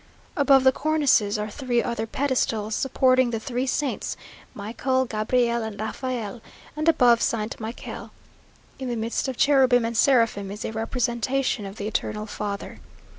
[0.35, 4.17] Above the cornices are three other pedestals, supporting the three Saints,
[4.55, 6.41] Michael, Gabriel, and Raphael;
[6.75, 7.59] and above St.
[7.59, 8.09] Michael,
[8.79, 12.79] in the midst of cherubim and seraphim, is a representation of the Eternal Father.